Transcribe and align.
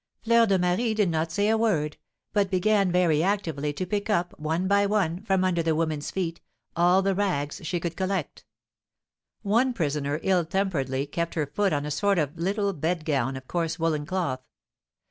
Fleur 0.23 0.47
de 0.47 0.57
Marie 0.57 0.95
did 0.95 1.11
not 1.11 1.31
say 1.31 1.47
a 1.47 1.55
word, 1.59 1.97
but 2.33 2.49
began 2.49 2.91
very 2.91 3.21
actively 3.21 3.71
to 3.73 3.85
pick 3.85 4.09
up, 4.09 4.33
one 4.39 4.67
by 4.67 4.83
one, 4.87 5.21
from 5.21 5.43
under 5.43 5.61
the 5.61 5.75
women's 5.75 6.09
feet, 6.09 6.41
all 6.75 7.03
the 7.03 7.13
rags 7.13 7.61
she 7.63 7.79
could 7.79 7.95
collect. 7.95 8.43
One 9.43 9.73
prisoner 9.73 10.19
ill 10.23 10.43
temperedly 10.43 11.05
kept 11.05 11.35
her 11.35 11.45
foot 11.45 11.71
on 11.71 11.85
a 11.85 11.91
sort 11.91 12.17
of 12.17 12.35
little 12.35 12.73
bed 12.73 13.05
gown 13.05 13.37
of 13.37 13.47
coarse 13.47 13.77
woollen 13.77 14.07
cloth. 14.07 14.41